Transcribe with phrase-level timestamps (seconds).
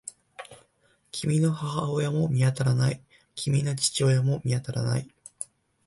[1.11, 3.03] 君の母親も見当たらない。
[3.35, 5.07] 君の父親も見当たらない。